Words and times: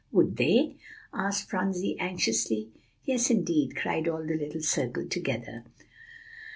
"Would 0.11 0.37
they?" 0.37 0.77
asked 1.13 1.47
Phronsie 1.51 1.95
anxiously. 1.99 2.71
"Yes, 3.05 3.29
indeed," 3.29 3.75
cried 3.75 4.07
all 4.07 4.25
the 4.25 4.35
little 4.35 4.61
circle 4.63 5.05
together. 5.07 5.63